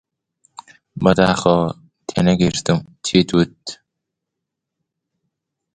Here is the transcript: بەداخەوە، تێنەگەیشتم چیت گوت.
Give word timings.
بەداخەوە، 1.03 1.61
تێنەگەیشتم 2.07 2.79
چیت 3.05 3.29
گوت. 3.35 3.63